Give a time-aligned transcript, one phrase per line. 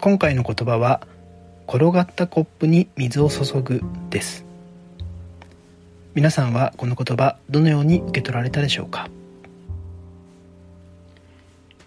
[0.00, 1.02] 今回の言葉は
[1.68, 4.46] 転がったコップに水を注ぐです。
[6.14, 9.10] 皆さんはこの言葉どのように受け取られたでしょうか？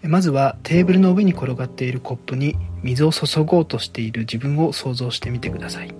[0.02, 5.92] まずはテーブルの上に転がっているコップに水を注ごうとしている自分を想像してみてください。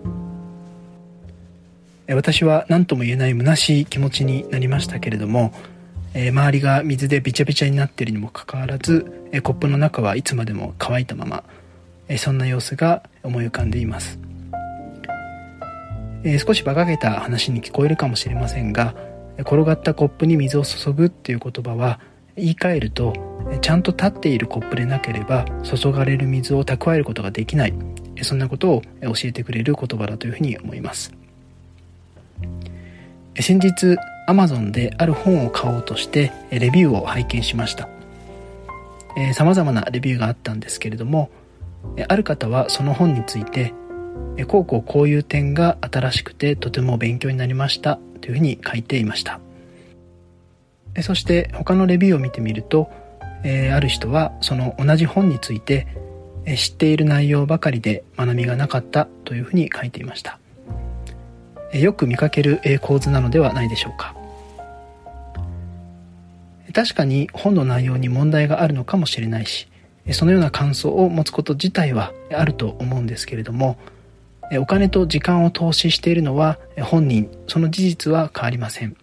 [2.06, 5.52] 私は何とも言えない虚しい気持ちになりましたけれども
[6.14, 11.43] 周りが水でびちゃびちゃになっているにもかかわらずコップの中はいつまでも乾いたまま
[12.18, 14.18] そんな様子が思い浮かんでいます。
[16.25, 18.95] え少し馬鹿げた話に聞こえるかもしれませんが
[19.39, 22.00] 転がったコップに水を注ぐっていう言葉は
[22.36, 23.12] 言い換えると
[23.61, 27.75] ちゃんと立っているコップでなければ注がれる水を蓄えることができない。
[28.23, 31.12] そんなことを教えてくれる言葉だというふうに思います。
[33.41, 33.97] 先日
[34.28, 37.89] Amazon である本を買おうとしてレビューを拝見しました。
[39.34, 41.31] さまざまなレビューがあったんですけれども
[42.09, 43.73] ある方はその本について
[44.49, 49.41] こうこうこういう点が新しくてとても勉強になりましたというふうに書いていました。
[51.03, 52.89] そして他のレビューを見てみると
[53.45, 55.87] ある人はその同じ本について
[56.57, 60.39] 知っている内容ばかりで学びがなかったというふうに書いていました。
[61.73, 64.15] よく見かける構図なのではないでしょうか。
[66.73, 69.69] 確かに本の内容に問題があるのかもしれないし
[70.12, 73.78] そのような感想を持つこと自体はあると思うんですけれども
[74.58, 77.30] お金と時間を投資しているのは本人。
[77.47, 78.97] その事実は変わりません。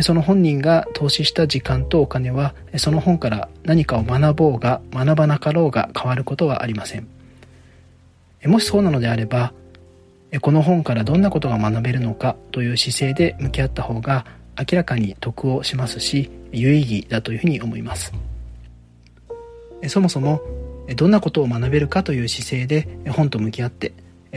[0.00, 7.08] その本人が投資した時間とお金はその本から何かを学ぼうが学ばなかろうが変わることはありません。
[8.44, 9.54] もしそうなのであれば
[10.42, 14.26] この本からどんなことが学べるのかという姿勢で向き合った方が
[14.58, 18.12] 明らかに得をしますし有意義だというふうに思います。
[19.88, 20.40] そもそも
[20.96, 23.92] どんなことを学べるかという姿勢で本と向き合って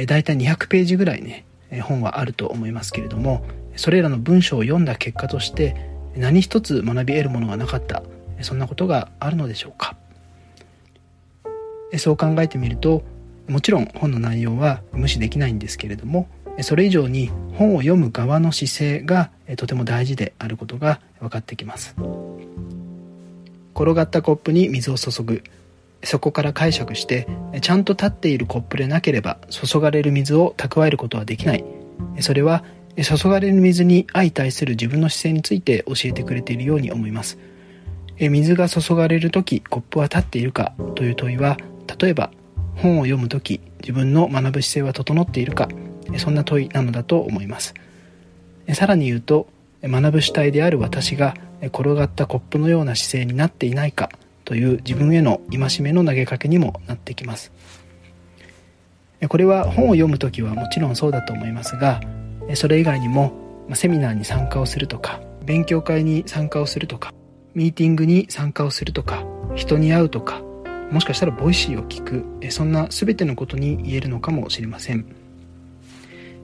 [0.08, 1.46] だいたい200ページぐらいね
[1.84, 3.46] 本はあると思いますけれども
[3.76, 8.04] それらの文章を読んだ結果として何一つ学び得るものがなかった
[8.42, 9.96] そんなことがあるのでしょうか。
[11.98, 13.04] そう考えてみると
[13.48, 16.28] もちろん本の内容は無視できないんですけれども
[16.62, 21.96] それ以上に本を読む側の姿勢がとても大事であることが分かってきます。
[23.80, 25.42] 転がったコップに水を注ぐ。
[26.04, 27.28] そこから解釈して
[27.62, 31.64] ちゃんと立っているコップでなければ注がれる水を蓄えることはできない。
[32.20, 32.64] それは
[32.98, 37.38] 注がれる水に相対する自分の姿勢について教えてくれているように思います。
[38.18, 40.74] 水が注がれる時コップは立っているか？
[40.96, 41.58] という問いは
[42.02, 42.32] 例えば
[42.76, 45.70] 本を読む時自分の学ぶ姿勢は整っているか？
[46.18, 47.74] そんな問いなのだと思います。
[48.74, 49.48] さらに言うと
[49.84, 54.10] 学ぶ主体である私が転がったコップのような姿勢になっていないか
[54.46, 57.52] という自分への戒めの投げかけにもなってきます。
[59.28, 62.00] これは本を読む時はもちろんそうだと思いますが
[62.56, 63.34] それ以外にも
[63.74, 67.14] セミナーに参加をするとか勉強会に参加をするとか
[67.54, 69.26] ミーティングに参加をするとか
[69.56, 70.42] 人に会うとか
[70.90, 75.06] もしかしたら Voicy を聞くそんな全てのことに言えるのかもしれません。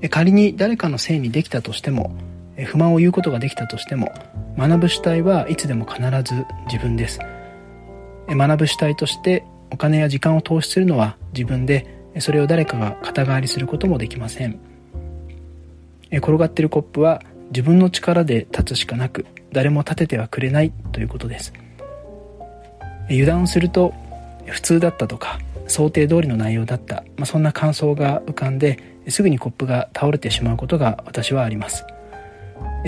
[0.10, 2.16] 仮に誰かのせいにできたとしても
[2.64, 4.14] 不満を言うことができたとしても
[4.58, 7.20] 学ぶ主体はいつでも必ず自分です。
[8.28, 11.86] 学ぶ主体としてお金や時間を投資するのは自分で
[12.20, 14.60] それを誰かが肩代わりすることもできません。
[16.12, 21.54] 転がってるコップは自分の力で立つしかなく誰も立ててはくれないということです。
[23.10, 23.94] 油断をすると
[24.46, 31.86] 普通だったとか想定通りの内容だった、まあ、そんな感想が浮かんですぐにコップが倒れてしまうことが私はあります。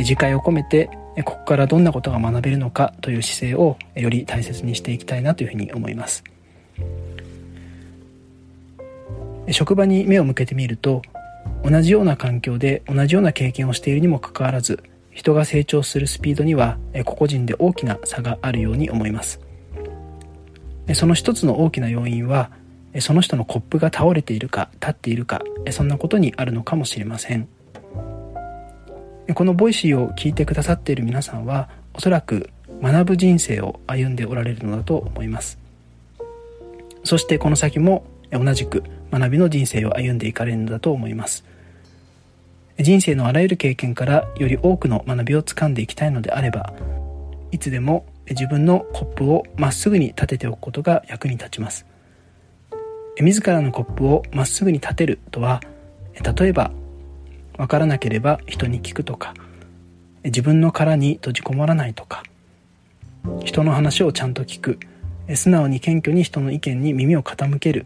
[0.03, 0.89] 次回を込めて
[1.23, 6.23] ここからどんなことが学べるのかという姿勢をより大切にしていきたいなというふうに思います。
[9.51, 11.01] 職場に目を向けてみると
[11.63, 19.39] 同じような環境で同じような経験をしているにもかかわらず人が成長するスピードには個々人で大きな差があるように思います。
[20.93, 22.51] その一つの大きな要因は
[22.99, 27.47] その人のコップが倒れているか立っているかそんなことにあるのかもしれません。
[29.33, 32.49] このボイシーを聞いてくださっている皆さんはおそらく
[32.81, 35.57] 学ぶ人生を歩んでおられるのだと思います。
[37.03, 41.45] そしてこの先も同じく学びの人生を歩んでいかれるのだと思います。
[42.79, 46.73] 人生のあらゆる経験からより多くの学びをつかんでいきたいのであれば
[47.51, 51.85] いつでも自分のコップをまっすぐに立てておくことが役に立ちます。
[53.19, 55.61] 自らのコップをまっすぐに立てるとは
[56.37, 56.71] 例えば
[57.57, 59.33] 分からなければ人に聞くとか
[60.23, 62.23] 自分の殻に閉じこもらないとか
[63.43, 64.79] 人の話をちゃんと聞く。
[65.35, 67.85] 素直に謙虚に人の意見に耳を傾ける。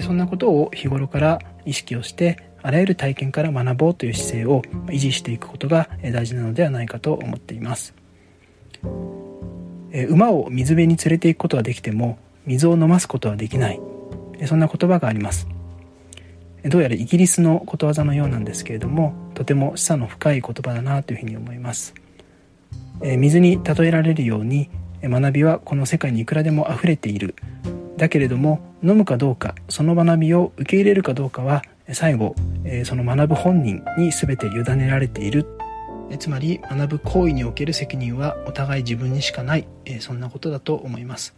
[0.00, 7.94] そんなことを日頃から意識をしてあらゆる体験から学ぼうという姿勢を維持していくことが大事なのではないかと思っています。
[10.08, 13.80] 馬を水辺に連れて行くことはできても水を飲ますことはできない。
[14.46, 15.46] そんな言葉があります。
[16.66, 21.94] どうやらイギリスのことわざのようなんですけれどもとても示唆の深い言葉だなというふうに思います。
[23.00, 24.70] 水に例えられるように
[25.02, 27.34] 学びはこの世界にいくらでも溢れている。
[27.96, 31.62] だけれども飲むかどうかその学びを受け入れるかどうかは
[31.92, 32.34] 最後
[32.84, 35.46] その学ぶ本人に全て委ねられている。
[36.18, 39.66] つまり学ぶ行為における責任はお互い自分にしかない。
[40.00, 41.34] そんなことだと思います。